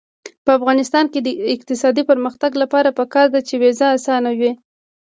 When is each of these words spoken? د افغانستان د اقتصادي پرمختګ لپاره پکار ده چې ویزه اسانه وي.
د 0.45 0.47
افغانستان 0.59 1.03
د 1.25 1.27
اقتصادي 1.55 2.03
پرمختګ 2.11 2.51
لپاره 2.61 2.95
پکار 2.99 3.27
ده 3.33 3.39
چې 3.47 3.53
ویزه 3.61 3.87
اسانه 3.97 4.31
وي. 4.39 4.51